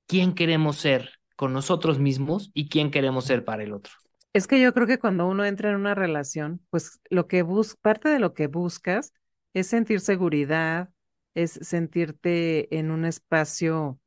quién 0.06 0.34
queremos 0.34 0.76
ser 0.76 1.10
con 1.36 1.52
nosotros 1.52 1.98
mismos 1.98 2.50
y 2.54 2.68
quién 2.68 2.90
queremos 2.90 3.24
ser 3.24 3.44
para 3.44 3.62
el 3.62 3.72
otro. 3.72 3.92
Es 4.32 4.46
que 4.46 4.60
yo 4.60 4.72
creo 4.72 4.86
que 4.86 4.98
cuando 4.98 5.26
uno 5.26 5.44
entra 5.44 5.70
en 5.70 5.76
una 5.76 5.94
relación, 5.94 6.60
pues 6.70 7.00
lo 7.10 7.26
que 7.26 7.42
bus 7.42 7.76
parte 7.76 8.08
de 8.08 8.18
lo 8.18 8.32
que 8.32 8.46
buscas 8.46 9.12
es 9.52 9.66
sentir 9.66 10.00
seguridad, 10.00 10.88
es 11.34 11.52
sentirte 11.52 12.78
en 12.78 12.90
un 12.90 13.04
espacio 13.04 13.98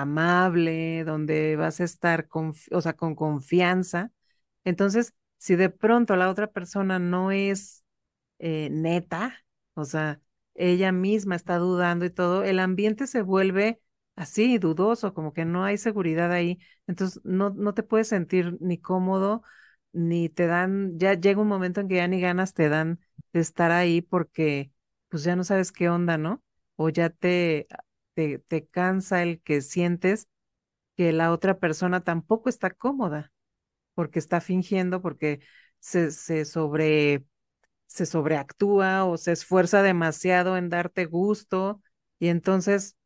amable, 0.00 1.04
donde 1.04 1.56
vas 1.56 1.80
a 1.80 1.84
estar 1.84 2.28
con, 2.28 2.54
o 2.72 2.80
sea, 2.80 2.94
con 2.96 3.14
confianza. 3.14 4.12
Entonces, 4.64 5.14
si 5.38 5.56
de 5.56 5.70
pronto 5.70 6.16
la 6.16 6.30
otra 6.30 6.48
persona 6.52 6.98
no 6.98 7.30
es 7.32 7.84
eh, 8.38 8.68
neta, 8.70 9.44
o 9.74 9.84
sea, 9.84 10.20
ella 10.54 10.92
misma 10.92 11.36
está 11.36 11.58
dudando 11.58 12.04
y 12.04 12.10
todo, 12.10 12.44
el 12.44 12.58
ambiente 12.58 13.06
se 13.06 13.22
vuelve 13.22 13.80
así, 14.16 14.58
dudoso, 14.58 15.14
como 15.14 15.32
que 15.32 15.44
no 15.44 15.64
hay 15.64 15.78
seguridad 15.78 16.32
ahí. 16.32 16.58
Entonces, 16.86 17.20
no, 17.24 17.50
no 17.50 17.74
te 17.74 17.82
puedes 17.82 18.08
sentir 18.08 18.56
ni 18.60 18.78
cómodo, 18.78 19.42
ni 19.92 20.28
te 20.28 20.46
dan, 20.46 20.98
ya 20.98 21.14
llega 21.14 21.40
un 21.40 21.48
momento 21.48 21.80
en 21.80 21.88
que 21.88 21.96
ya 21.96 22.08
ni 22.08 22.20
ganas 22.20 22.54
te 22.54 22.68
dan 22.68 23.00
de 23.32 23.40
estar 23.40 23.70
ahí 23.72 24.02
porque 24.02 24.72
pues 25.08 25.24
ya 25.24 25.36
no 25.36 25.44
sabes 25.44 25.72
qué 25.72 25.88
onda, 25.88 26.18
¿no? 26.18 26.42
O 26.76 26.88
ya 26.90 27.10
te 27.10 27.66
te, 28.16 28.66
cansa 28.66 29.22
el 29.22 29.40
que 29.42 29.60
sientes 29.60 30.28
que 30.96 31.12
la 31.12 31.32
otra 31.32 31.58
persona 31.58 32.02
tampoco 32.02 32.48
está 32.48 32.70
cómoda, 32.70 33.32
porque 33.94 34.18
está 34.18 34.40
fingiendo, 34.40 35.02
porque 35.02 35.40
se, 35.78 36.10
sobre 36.44 37.24
se 37.86 38.06
sobreactúa 38.06 39.04
o 39.04 39.16
se 39.16 39.32
esfuerza 39.32 39.82
demasiado 39.82 40.56
en 40.56 40.68
darte 40.70 41.04
gusto 41.04 41.80
y 42.18 42.28
entonces 42.28 42.96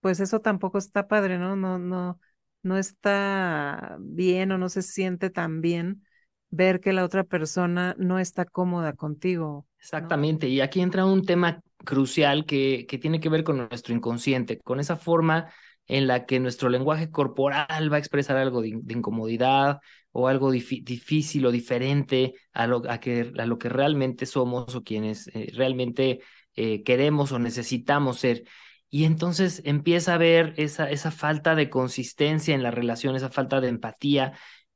pues 0.00 0.20
eso 0.20 0.40
tampoco 0.40 0.78
está 0.78 1.06
padre, 1.06 1.38
¿no? 1.38 1.54
No 1.54 1.78
no 1.78 2.18
no 2.62 2.78
está 2.78 3.96
bien 4.00 4.52
o 4.52 4.58
no 4.58 4.68
se 4.68 4.82
siente 4.82 5.30
tan 5.30 5.60
bien 5.60 6.04
ver 6.50 6.80
que 6.80 6.92
la 6.92 7.04
otra 7.04 7.24
persona 7.24 7.94
no 7.98 8.18
está 8.18 8.44
cómoda 8.44 8.94
contigo. 8.94 9.66
Exactamente, 9.78 10.48
y 10.48 10.60
aquí 10.60 10.80
entra 10.80 11.04
un 11.04 11.24
tema 11.24 11.60
crucial 11.84 12.44
que, 12.44 12.86
que 12.88 12.98
tiene 12.98 13.20
que 13.20 13.28
ver 13.28 13.44
con 13.44 13.56
nuestro 13.58 13.94
inconsciente, 13.94 14.58
con 14.58 14.80
esa 14.80 14.96
forma 14.96 15.48
en 15.86 16.06
la 16.06 16.26
que 16.26 16.40
nuestro 16.40 16.68
lenguaje 16.68 17.10
corporal 17.10 17.92
va 17.92 17.96
a 17.96 17.98
expresar 17.98 18.36
algo 18.36 18.62
de, 18.62 18.68
incomodidad 18.88 19.80
o 20.12 20.28
algo 20.28 20.50
dif 20.50 20.70
difícil 20.82 21.46
o 21.46 21.52
diferente 21.52 22.34
a 22.52 22.66
lo, 22.66 22.82
a, 22.88 22.98
que, 22.98 23.32
a 23.38 23.46
lo 23.46 23.58
que 23.58 23.68
realmente 23.68 24.26
somos 24.26 24.74
o 24.74 24.82
quienes 24.82 25.28
eh, 25.28 25.52
realmente 25.54 26.20
eh, 26.54 26.82
queremos 26.82 27.32
o 27.32 27.38
necesitamos 27.38 28.20
ser. 28.20 28.44
Y 28.90 29.04
entonces 29.04 29.62
empieza 29.64 30.12
a 30.12 30.14
haber 30.16 30.54
esa, 30.58 30.90
esa 30.90 31.10
falta 31.10 31.54
de 31.54 31.70
consistencia 31.70 32.54
en 32.54 32.62
la 32.62 32.70
relación, 32.70 33.16
esa 33.16 33.30
falta 33.30 33.60
de 33.60 33.68
empatía, 33.68 34.34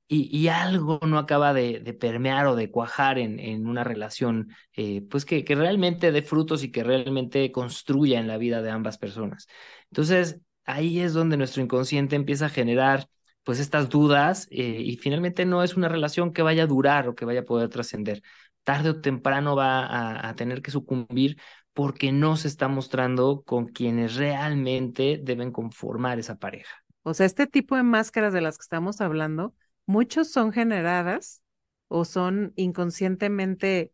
y, 0.08 0.48
algo 0.48 1.00
no 1.04 1.18
acaba 1.18 1.52
de, 1.52 1.80
de, 1.80 1.92
permear 1.92 2.46
o 2.46 2.54
de 2.54 2.70
cuajar 2.70 3.18
en, 3.18 3.40
en 3.40 3.66
una 3.66 3.82
relación, 3.82 4.50
eh, 4.72 5.02
pues 5.10 5.25
que, 5.25 5.44
que, 5.44 5.56
realmente 5.56 6.12
dé 6.12 6.22
frutos 6.22 6.62
y 6.62 6.70
que 6.70 6.84
realmente 6.84 7.50
construya 7.50 8.20
en 8.20 8.28
la 8.28 8.38
vida 8.38 8.62
de 8.62 8.70
ambas 8.70 8.98
personas. 8.98 9.48
Entonces, 9.90 10.40
ahí 10.64 11.00
es 11.00 11.12
donde 11.12 11.36
nuestro 11.36 11.62
inconsciente 11.62 12.14
empieza 12.16 12.46
a 12.46 12.50
generar 12.50 13.08
pues 13.42 13.60
estas 13.60 13.88
dudas 13.88 14.48
eh, 14.50 14.80
y 14.80 14.96
finalmente 14.96 15.44
no 15.44 15.62
es 15.62 15.76
una 15.76 15.88
relación 15.88 16.32
que 16.32 16.42
vaya 16.42 16.64
a 16.64 16.66
durar 16.66 17.08
o 17.08 17.14
que 17.14 17.25
vaya 17.25 17.40
a 17.40 17.44
poder 17.44 17.68
trascender. 17.68 18.22
Tarde 18.64 18.90
o 18.90 19.00
temprano 19.00 19.56
va 19.56 19.86
a, 19.86 20.28
a 20.28 20.34
tener 20.36 20.62
que 20.62 20.72
sucumbir 20.72 21.36
porque 21.72 22.10
no 22.10 22.36
se 22.36 22.48
está 22.48 22.68
mostrando 22.68 23.42
con 23.44 23.66
quienes 23.66 24.16
realmente 24.16 25.20
deben 25.22 25.52
conformar 25.52 26.18
esa 26.18 26.36
pareja. 26.36 26.76
O 27.02 27.14
sea, 27.14 27.26
este 27.26 27.46
tipo 27.46 27.76
de 27.76 27.84
máscaras 27.84 28.32
de 28.32 28.40
las 28.40 28.58
que 28.58 28.62
estamos 28.62 29.00
hablando, 29.00 29.54
muchos 29.87 30.31
son 30.31 30.52
generadas 30.52 31.43
o 31.88 32.05
son 32.05 32.52
inconscientemente 32.57 33.93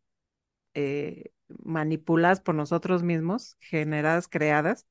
eh, 0.74 1.32
manipuladas 1.64 2.40
por 2.40 2.54
nosotros 2.54 3.02
mismos, 3.02 3.56
generadas, 3.60 4.28
creadas, 4.28 4.86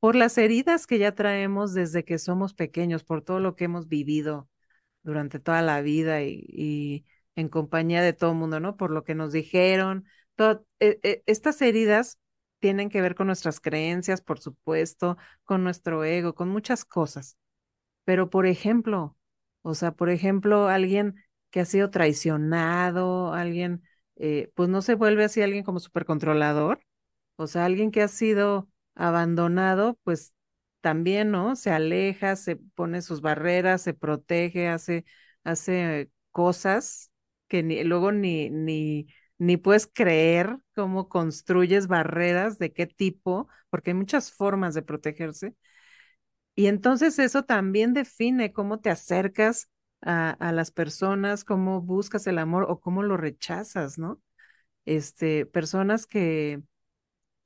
por 0.00 0.16
las 0.16 0.38
heridas 0.38 0.86
que 0.86 0.98
ya 0.98 1.14
traemos 1.14 1.74
desde 1.74 2.04
que 2.04 2.18
somos 2.18 2.54
pequeños, 2.54 3.04
por 3.04 3.22
todo 3.22 3.40
lo 3.40 3.54
que 3.54 3.64
hemos 3.64 3.88
vivido 3.88 4.48
durante 5.02 5.40
toda 5.40 5.62
la 5.62 5.82
vida 5.82 6.22
y, 6.22 7.06
en 7.36 7.48
compañía 7.48 8.02
de 8.02 8.12
todo 8.12 8.32
el 8.32 8.38
mundo, 8.38 8.60
¿no? 8.60 8.76
Por 8.76 8.90
lo 8.90 9.04
que 9.04 9.14
nos 9.14 9.32
dijeron. 9.32 10.06
Eh, 10.80 10.98
eh, 11.02 11.22
estas 11.26 11.60
heridas 11.62 12.18
tienen 12.60 12.88
que 12.90 13.00
ver 13.02 13.14
con 13.14 13.26
nuestras 13.26 13.60
creencias, 13.60 14.20
por 14.22 14.40
supuesto, 14.40 15.16
con 15.44 15.64
nuestro 15.64 16.04
ego, 16.04 16.34
con 16.34 16.48
muchas 16.48 16.84
cosas. 16.84 17.36
Pero, 18.04 18.30
por 18.30 18.46
ejemplo, 18.46 19.16
o 19.62 19.74
sea, 19.74 19.92
por 19.92 20.10
ejemplo, 20.10 20.68
alguien 20.68 21.16
que 21.50 21.60
ha 21.60 21.64
sido 21.64 21.90
traicionado, 21.90 23.32
alguien, 23.34 23.82
eh, 24.16 24.50
pues 24.54 24.68
no 24.68 24.82
se 24.82 24.94
vuelve 24.94 25.24
así 25.24 25.42
alguien 25.42 25.64
como 25.64 25.80
súper 25.80 26.04
controlador. 26.04 26.80
O 27.36 27.46
sea, 27.46 27.64
alguien 27.64 27.90
que 27.90 28.02
ha 28.02 28.08
sido 28.08 28.68
abandonado, 28.94 29.98
pues 30.04 30.34
también, 30.80 31.30
¿no? 31.30 31.56
Se 31.56 31.70
aleja, 31.70 32.36
se 32.36 32.56
pone 32.56 33.02
sus 33.02 33.20
barreras, 33.20 33.82
se 33.82 33.94
protege, 33.94 34.68
hace, 34.68 35.04
hace 35.44 36.10
cosas 36.30 37.10
que 37.48 37.62
ni, 37.62 37.82
luego 37.84 38.12
ni, 38.12 38.50
ni, 38.50 39.08
ni 39.38 39.56
puedes 39.56 39.86
creer 39.86 40.58
cómo 40.74 41.08
construyes 41.08 41.86
barreras, 41.88 42.58
de 42.58 42.72
qué 42.72 42.86
tipo, 42.86 43.48
porque 43.70 43.90
hay 43.90 43.94
muchas 43.94 44.32
formas 44.32 44.74
de 44.74 44.82
protegerse. 44.82 45.54
Y 46.54 46.66
entonces 46.66 47.18
eso 47.18 47.44
también 47.44 47.94
define 47.94 48.52
cómo 48.52 48.80
te 48.80 48.90
acercas 48.90 49.68
a, 50.02 50.30
a, 50.30 50.52
las 50.52 50.70
personas, 50.70 51.44
cómo 51.44 51.80
buscas 51.80 52.26
el 52.26 52.38
amor 52.38 52.66
o 52.68 52.80
cómo 52.80 53.02
lo 53.02 53.16
rechazas, 53.16 53.98
¿no? 53.98 54.20
Este, 54.84 55.46
personas 55.46 56.06
que, 56.06 56.62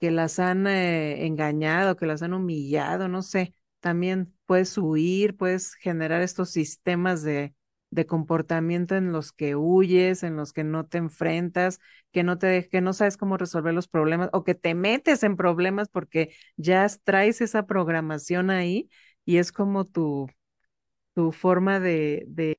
que 0.00 0.10
las 0.10 0.38
han 0.38 0.66
eh, 0.66 1.26
engañado, 1.26 1.96
que 1.96 2.06
las 2.06 2.22
han 2.22 2.34
humillado, 2.34 3.08
no 3.08 3.22
sé, 3.22 3.54
también 3.80 4.34
puedes 4.46 4.76
huir, 4.78 5.36
puedes 5.36 5.74
generar 5.74 6.22
estos 6.22 6.50
sistemas 6.50 7.22
de, 7.22 7.54
de 7.94 8.06
comportamiento 8.06 8.96
en 8.96 9.12
los 9.12 9.32
que 9.32 9.56
huyes, 9.56 10.22
en 10.24 10.36
los 10.36 10.52
que 10.52 10.64
no 10.64 10.86
te 10.86 10.98
enfrentas, 10.98 11.80
que 12.12 12.22
no 12.24 12.38
te 12.38 12.68
que 12.68 12.80
no 12.80 12.92
sabes 12.92 13.16
cómo 13.16 13.36
resolver 13.36 13.74
los 13.74 13.88
problemas 13.88 14.30
o 14.32 14.44
que 14.44 14.54
te 14.54 14.74
metes 14.74 15.22
en 15.22 15.36
problemas 15.36 15.88
porque 15.88 16.34
ya 16.56 16.86
traes 17.04 17.40
esa 17.40 17.66
programación 17.66 18.50
ahí 18.50 18.90
y 19.24 19.38
es 19.38 19.52
como 19.52 19.84
tu 19.84 20.28
tu 21.14 21.32
forma 21.32 21.80
de 21.80 22.24
de 22.28 22.58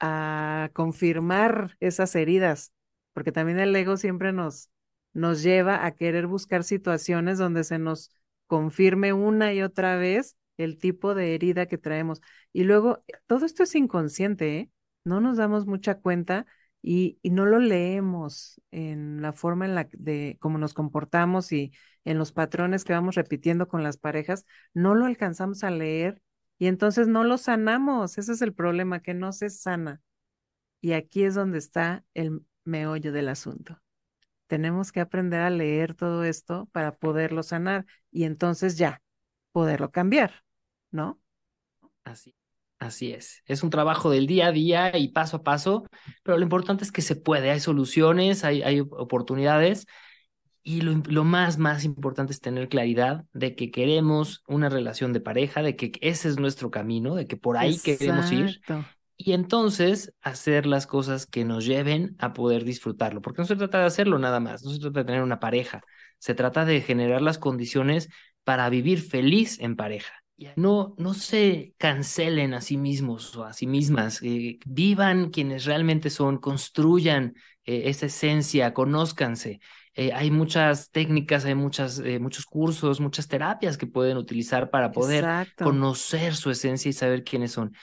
a 0.00 0.70
confirmar 0.72 1.76
esas 1.80 2.14
heridas, 2.14 2.72
porque 3.12 3.32
también 3.32 3.58
el 3.58 3.74
ego 3.76 3.96
siempre 3.96 4.32
nos 4.32 4.70
nos 5.12 5.42
lleva 5.42 5.84
a 5.86 5.90
querer 5.96 6.28
buscar 6.28 6.62
situaciones 6.62 7.36
donde 7.38 7.64
se 7.64 7.78
nos 7.80 8.12
confirme 8.46 9.12
una 9.12 9.52
y 9.52 9.60
otra 9.62 9.96
vez 9.96 10.36
el 10.56 10.78
tipo 10.78 11.14
de 11.14 11.34
herida 11.34 11.66
que 11.66 11.78
traemos. 11.78 12.20
Y 12.52 12.64
luego, 12.64 13.04
todo 13.26 13.46
esto 13.46 13.62
es 13.62 13.74
inconsciente, 13.74 14.58
¿eh? 14.58 14.70
No 15.04 15.20
nos 15.20 15.38
damos 15.38 15.66
mucha 15.66 15.96
cuenta 16.00 16.46
y, 16.82 17.18
y, 17.22 17.30
no 17.30 17.46
lo 17.46 17.58
leemos 17.58 18.60
en 18.70 19.22
la 19.22 19.32
forma 19.32 19.64
en 19.66 19.74
la 19.74 19.88
de 19.92 20.36
cómo 20.40 20.58
nos 20.58 20.74
comportamos 20.74 21.52
y, 21.52 21.72
en 22.04 22.18
los 22.18 22.32
patrones 22.32 22.84
que 22.84 22.92
vamos 22.92 23.14
repitiendo 23.14 23.68
con 23.68 23.82
las 23.82 23.96
parejas, 23.96 24.46
no 24.74 24.94
lo 24.94 25.06
alcanzamos 25.06 25.64
a 25.64 25.70
leer 25.70 26.22
y 26.58 26.66
entonces 26.66 27.08
no 27.08 27.24
lo 27.24 27.38
sanamos. 27.38 28.18
Ese 28.18 28.32
es 28.32 28.42
el 28.42 28.54
problema, 28.54 29.00
que 29.00 29.14
no 29.14 29.32
se 29.32 29.50
sana. 29.50 30.00
Y 30.80 30.92
aquí 30.92 31.24
es 31.24 31.34
donde 31.34 31.58
está 31.58 32.04
el 32.14 32.42
meollo 32.64 33.12
del 33.12 33.28
asunto. 33.28 33.80
Tenemos 34.46 34.92
que 34.92 35.00
aprender 35.00 35.40
a 35.40 35.50
leer 35.50 35.94
todo 35.94 36.24
esto 36.24 36.68
para 36.72 36.96
poderlo 36.96 37.42
sanar 37.42 37.86
y 38.10 38.24
entonces 38.24 38.76
ya 38.76 39.02
poderlo 39.52 39.90
cambiar, 39.90 40.44
¿no? 40.90 41.20
Así, 42.04 42.34
así 42.78 43.12
es. 43.12 43.42
Es 43.46 43.62
un 43.62 43.70
trabajo 43.70 44.10
del 44.10 44.26
día 44.26 44.48
a 44.48 44.52
día 44.52 44.96
y 44.96 45.08
paso 45.08 45.38
a 45.38 45.42
paso, 45.42 45.84
pero 46.22 46.38
lo 46.38 46.42
importante 46.42 46.84
es 46.84 46.92
que 46.92 47.02
se 47.02 47.16
puede. 47.16 47.50
Hay 47.50 47.60
soluciones, 47.60 48.44
hay, 48.44 48.62
hay 48.62 48.80
oportunidades 48.80 49.86
y 50.62 50.82
lo, 50.82 51.24
más, 51.24 51.58
más 51.58 51.84
importante 51.84 52.32
es 52.32 52.40
tener 52.40 52.68
claridad 52.68 53.24
de 53.32 53.54
que 53.54 53.70
queremos 53.70 54.42
una 54.46 54.68
relación 54.68 55.12
de 55.12 55.20
pareja, 55.20 55.62
de 55.62 55.74
que 55.74 55.92
ese 56.02 56.28
es 56.28 56.38
nuestro 56.38 56.70
camino, 56.70 57.14
de 57.14 57.26
que 57.26 57.36
por 57.36 57.56
ahí 57.56 57.78
queremos 57.78 58.30
ir. 58.30 58.60
Y 59.16 59.32
entonces 59.32 60.14
hacer 60.20 60.66
las 60.66 60.86
cosas 60.86 61.26
que 61.26 61.44
nos 61.44 61.64
lleven 61.64 62.14
a 62.18 62.32
poder 62.32 62.64
disfrutarlo, 62.64 63.22
porque 63.22 63.42
no 63.42 63.46
se 63.46 63.56
trata 63.56 63.80
de 63.80 63.86
hacerlo 63.86 64.18
nada 64.18 64.40
más, 64.40 64.62
no 64.62 64.70
se 64.70 64.80
trata 64.80 65.00
de 65.00 65.04
tener 65.06 65.22
una 65.22 65.40
pareja, 65.40 65.82
se 66.18 66.34
trata 66.34 66.64
de 66.64 66.80
generar 66.82 67.22
las 67.22 67.38
condiciones 67.38 68.08
para 68.44 68.68
vivir 68.68 69.00
feliz 69.00 69.58
en 69.60 69.76
pareja. 69.76 70.14
No, 70.56 70.94
no 70.96 71.12
se 71.12 71.74
cancelen 71.76 72.54
a 72.54 72.62
sí 72.62 72.78
mismos 72.78 73.36
o 73.36 73.44
a 73.44 73.52
sí 73.52 73.66
mismas, 73.66 74.22
eh, 74.22 74.58
vivan 74.64 75.28
quienes 75.28 75.66
realmente 75.66 76.08
son, 76.08 76.38
construyan 76.38 77.34
eh, 77.64 77.82
esa 77.90 78.06
esencia, 78.06 78.72
conózcanse. 78.72 79.60
Eh, 79.94 80.12
hay 80.14 80.30
muchas 80.30 80.90
técnicas, 80.90 81.44
hay 81.44 81.54
muchas, 81.54 81.98
eh, 81.98 82.18
muchos 82.18 82.46
cursos, 82.46 83.00
muchas 83.00 83.28
terapias 83.28 83.76
que 83.76 83.86
pueden 83.86 84.16
utilizar 84.16 84.70
para 84.70 84.92
poder 84.92 85.26
conocer 85.58 86.34
su 86.36 86.50
esencia 86.50 86.88
y 86.88 86.92
saber 86.92 87.22
quiénes 87.22 87.52
son. 87.52 87.74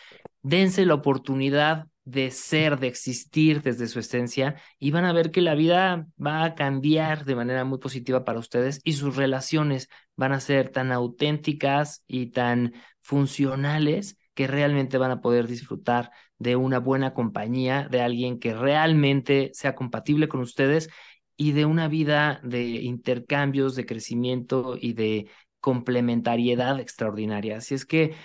Dense 0.41 0.85
la 0.85 0.95
oportunidad 0.95 1.87
de 2.07 2.31
ser, 2.31 2.79
de 2.79 2.87
existir 2.87 3.61
desde 3.61 3.87
su 3.87 3.99
esencia 3.99 4.55
y 4.79 4.91
van 4.91 5.03
a 5.03 5.11
ver 5.11 5.29
que 5.29 5.41
la 5.41 5.55
vida 5.55 6.07
va 6.23 6.45
a 6.45 6.55
cambiar 6.55 7.25
de 7.25 7.35
manera 7.35 7.65
muy 7.65 7.79
positiva 7.79 8.23
para 8.23 8.39
ustedes 8.39 8.79
y 8.85 8.93
sus 8.93 9.17
relaciones 9.17 9.89
van 10.15 10.31
a 10.31 10.39
ser 10.39 10.69
tan 10.69 10.93
auténticas 10.93 12.05
y 12.07 12.27
tan 12.27 12.73
funcionales 13.01 14.17
que 14.35 14.47
realmente 14.47 14.97
van 14.97 15.11
a 15.11 15.19
poder 15.19 15.47
disfrutar 15.47 16.11
de 16.39 16.55
una 16.55 16.79
buena 16.79 17.13
compañía, 17.13 17.89
de 17.91 17.99
alguien 17.99 18.39
que 18.39 18.53
realmente 18.53 19.51
sea 19.53 19.75
compatible 19.75 20.29
con 20.29 20.39
ustedes 20.39 20.89
y 21.35 21.51
de 21.51 21.65
una 21.65 21.89
vida 21.89 22.39
de 22.41 22.63
intercambios, 22.63 23.75
de 23.75 23.85
crecimiento 23.85 24.77
y 24.79 24.93
de 24.93 25.27
complementariedad 25.59 26.79
extraordinaria. 26.79 27.57
Así 27.57 27.75
es 27.75 27.85
que 27.85 28.15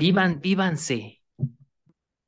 vivan, 0.00 0.40
vívanse. 0.40 1.17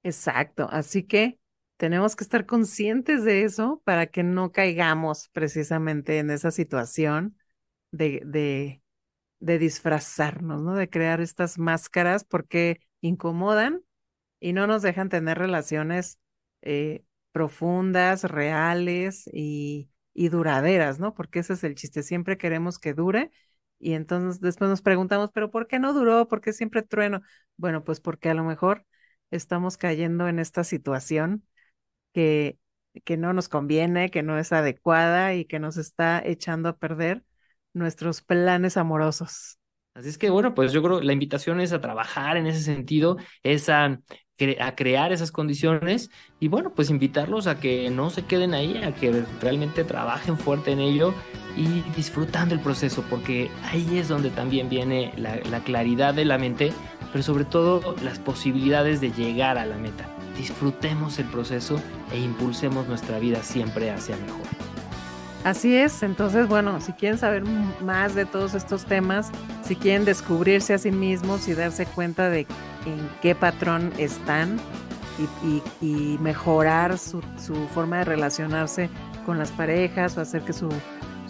Exacto. 0.03 0.69
Así 0.71 1.03
que 1.05 1.39
tenemos 1.77 2.17
que 2.17 2.25
estar 2.25 2.47
conscientes 2.47 3.25
de 3.25 3.43
eso 3.45 3.83
para 3.85 4.07
que 4.07 4.23
no 4.23 4.53
caigamos 4.53 5.29
precisamente 5.31 6.19
en 6.19 6.31
esa 6.31 6.51
situación 6.51 7.37
de, 7.93 8.23
de, 8.27 8.83
de 9.41 9.59
disfrazarnos, 9.59 10.63
¿no? 10.63 10.75
De 10.77 10.91
crear 10.91 11.21
estas 11.21 11.59
máscaras 11.59 12.25
porque 12.25 12.81
incomodan 13.03 13.83
y 14.41 14.53
no 14.53 14.67
nos 14.67 14.83
dejan 14.83 15.09
tener 15.09 15.39
relaciones 15.39 16.19
eh, 16.63 17.05
profundas, 17.33 18.25
reales 18.25 19.29
y, 19.33 19.91
y 20.15 20.29
duraderas, 20.29 20.99
¿no? 21.01 21.15
Porque 21.15 21.41
ese 21.41 21.55
es 21.55 21.65
el 21.65 21.75
chiste, 21.77 22.03
siempre 22.03 22.39
queremos 22.39 22.79
que 22.79 22.95
dure 22.95 23.31
y 23.79 23.95
entonces 23.95 24.41
después 24.41 24.69
nos 24.71 24.83
preguntamos, 24.83 25.31
pero 25.33 25.51
¿por 25.51 25.67
qué 25.67 25.79
no 25.79 25.93
duró? 25.95 26.29
¿Por 26.29 26.41
qué 26.41 26.53
siempre 26.53 26.83
trueno? 26.83 27.23
Bueno, 27.57 27.85
pues 27.85 28.01
porque 28.01 28.29
a 28.31 28.35
lo 28.35 28.45
mejor 28.45 28.87
estamos 29.31 29.77
cayendo 29.77 30.29
en 30.29 30.39
esta 30.39 30.65
situación 30.65 31.45
que, 32.13 32.59
que 33.05 33.17
no 33.17 33.33
nos 33.33 33.49
conviene, 33.49 34.11
que 34.11 34.23
no 34.23 34.39
es 34.39 34.53
adecuada 34.53 35.35
y 35.35 35.45
que 35.45 35.59
nos 35.59 35.77
está 35.77 36.23
echando 36.25 36.69
a 36.69 36.77
perder 36.77 37.25
nuestros 37.73 38.23
planes 38.23 38.77
amorosos. 38.77 39.59
Así 39.95 40.09
es 40.09 40.19
que 40.19 40.31
bueno, 40.31 40.55
pues 40.55 40.73
yo 40.73 40.83
creo 40.83 41.01
que 41.01 41.07
la 41.07 41.13
invitación 41.13 41.61
es 41.61 41.73
a 41.73 41.81
trabajar 41.81 42.37
en 42.37 42.47
ese 42.47 42.61
sentido, 42.63 43.17
es 43.43 43.69
a 43.69 44.01
a 44.61 44.75
crear 44.75 45.13
esas 45.13 45.33
condiciones 45.33 46.11
y 46.39 46.49
bueno, 46.49 46.73
pues 46.75 46.91
invitarlos 46.91 47.47
a 47.47 47.61
que 47.61 47.91
no 47.91 48.11
se 48.11 48.25
queden 48.25 48.55
ahí, 48.55 48.79
a 48.83 48.95
que 48.95 49.25
realmente 49.41 49.85
trabajen 49.85 50.39
fuerte 50.39 50.73
en 50.73 50.81
ello 50.81 51.15
y 51.57 51.83
disfrutando 51.97 52.55
el 52.55 52.61
proceso, 52.61 53.05
porque 53.09 53.51
ahí 53.65 53.99
es 53.99 54.09
donde 54.09 54.31
también 54.31 54.69
viene 54.69 55.13
la, 55.17 55.37
la 55.51 55.61
claridad 55.61 56.15
de 56.15 56.25
la 56.25 56.39
mente, 56.39 56.73
pero 57.13 57.23
sobre 57.23 57.45
todo 57.45 57.95
las 58.03 58.19
posibilidades 58.19 59.01
de 59.01 59.11
llegar 59.13 59.59
a 59.59 59.67
la 59.67 59.77
meta. 59.77 60.09
Disfrutemos 60.37 61.19
el 61.19 61.27
proceso 61.27 61.81
e 62.13 62.19
impulsemos 62.19 62.87
nuestra 62.89 63.19
vida 63.19 63.43
siempre 63.43 63.91
hacia 63.91 64.17
mejor. 64.17 64.47
Así 65.45 65.75
es, 65.75 66.03
entonces 66.03 66.49
bueno, 66.49 66.81
si 66.83 66.93
quieren 66.93 67.19
saber 67.19 67.45
más 67.83 68.15
de 68.15 68.27
todos 68.27 68.55
estos 68.55 68.85
temas, 68.85 69.31
si 69.63 69.75
quieren 69.75 70.05
descubrirse 70.05 70.75
a 70.75 70.79
sí 70.79 70.91
mismos 70.91 71.49
y 71.49 71.55
darse 71.55 71.87
cuenta 71.87 72.29
de 72.29 72.41
en 72.85 73.09
qué 73.23 73.35
patrón 73.35 73.91
están 73.97 74.59
y, 75.81 76.19
mejorar 76.21 76.99
su, 76.99 77.23
forma 77.75 77.99
de 77.99 78.05
relacionarse 78.05 78.91
con 79.25 79.39
las 79.39 79.51
parejas 79.51 80.17
o 80.17 80.21
hacer 80.21 80.43
que 80.43 80.53
su, 80.53 80.69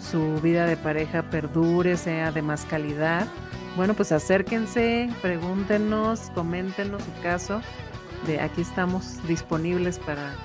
su 0.01 0.41
vida 0.41 0.65
de 0.65 0.77
pareja 0.77 1.23
perdure, 1.23 1.95
sea 1.95 2.31
de 2.31 2.41
más 2.41 2.65
calidad, 2.65 3.27
bueno, 3.77 3.93
pues 3.93 4.11
acérquense, 4.11 5.09
pregúntenos, 5.21 6.29
coméntenos 6.35 7.01
su 7.03 7.21
caso. 7.21 7.61
De 8.27 8.41
aquí 8.41 8.61
estamos 8.61 9.25
disponibles 9.27 9.97
para 9.97 10.35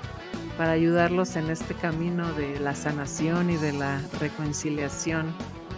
para 0.57 0.71
ayudarlos 0.71 1.35
en 1.35 1.51
este 1.51 1.75
camino 1.75 2.33
de 2.33 2.59
la 2.59 2.73
sanación 2.73 3.51
y 3.51 3.57
de 3.57 3.73
la 3.73 4.01
reconciliación 4.19 5.33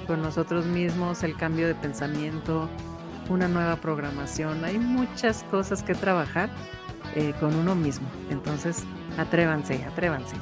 con 0.07 0.21
nosotros 0.21 0.65
mismos, 0.65 1.21
el 1.23 1.35
cambio 1.35 1.67
de 1.67 1.75
pensamiento, 1.75 2.69
una 3.27 3.47
nueva 3.47 3.75
programación. 3.75 4.63
Hay 4.63 4.79
muchas 4.79 5.43
cosas 5.51 5.83
que 5.83 5.93
trabajar 5.93 6.49
eh, 7.15 7.33
con 7.39 7.53
uno 7.55 7.75
mismo. 7.75 8.07
Entonces, 8.31 8.83
atrévanse, 9.17 9.83
atrévanse. 9.83 10.35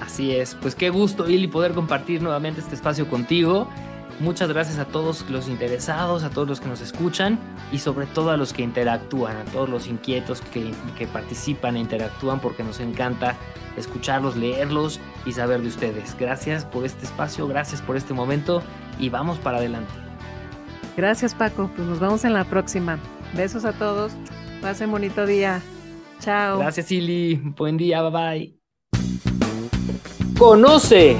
Así 0.00 0.32
es, 0.32 0.54
pues 0.54 0.74
qué 0.74 0.90
gusto, 0.90 1.28
Ili, 1.28 1.46
poder 1.48 1.72
compartir 1.72 2.22
nuevamente 2.22 2.60
este 2.60 2.74
espacio 2.74 3.08
contigo. 3.08 3.68
Muchas 4.18 4.48
gracias 4.48 4.78
a 4.78 4.86
todos 4.86 5.28
los 5.28 5.46
interesados, 5.48 6.22
a 6.22 6.30
todos 6.30 6.48
los 6.48 6.60
que 6.60 6.68
nos 6.68 6.80
escuchan 6.80 7.38
y 7.70 7.78
sobre 7.78 8.06
todo 8.06 8.30
a 8.30 8.38
los 8.38 8.54
que 8.54 8.62
interactúan, 8.62 9.36
a 9.36 9.44
todos 9.44 9.68
los 9.68 9.86
inquietos 9.88 10.40
que, 10.40 10.72
que 10.96 11.06
participan 11.06 11.76
e 11.76 11.80
interactúan 11.80 12.40
porque 12.40 12.64
nos 12.64 12.80
encanta 12.80 13.36
escucharlos, 13.76 14.36
leerlos 14.36 15.00
y 15.26 15.32
saber 15.32 15.60
de 15.60 15.68
ustedes. 15.68 16.16
Gracias 16.18 16.64
por 16.64 16.86
este 16.86 17.04
espacio, 17.04 17.46
gracias 17.46 17.82
por 17.82 17.96
este 17.96 18.14
momento 18.14 18.62
y 18.98 19.10
vamos 19.10 19.38
para 19.38 19.58
adelante. 19.58 19.92
Gracias 20.96 21.34
Paco, 21.34 21.70
pues 21.76 21.86
nos 21.86 22.00
vemos 22.00 22.24
en 22.24 22.32
la 22.32 22.44
próxima. 22.44 22.98
Besos 23.34 23.66
a 23.66 23.72
todos, 23.72 24.12
pasen 24.62 24.90
bonito 24.90 25.26
día. 25.26 25.60
Chao. 26.20 26.58
Gracias 26.58 26.90
Ili, 26.90 27.34
buen 27.34 27.76
día, 27.76 28.00
bye 28.00 28.10
bye. 28.10 28.65
Conoce 30.38 31.16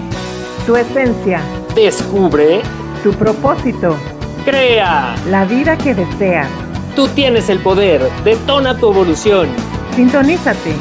tu 0.66 0.76
esencia. 0.76 1.40
Descubre 1.74 2.60
tu 3.02 3.12
propósito. 3.12 3.96
Crea 4.44 5.14
la 5.30 5.46
vida 5.46 5.78
que 5.78 5.94
deseas. 5.94 6.48
Tú 6.94 7.08
tienes 7.08 7.48
el 7.48 7.60
poder. 7.60 8.02
Detona 8.24 8.76
tu 8.76 8.92
evolución. 8.92 9.48
Sintonízate. 9.94 10.74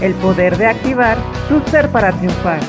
El 0.00 0.14
poder 0.14 0.56
de 0.56 0.66
activar 0.66 1.18
tu 1.48 1.60
ser 1.68 1.90
para 1.90 2.12
triunfar. 2.12 2.60